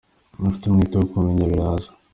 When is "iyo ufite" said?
0.37-0.63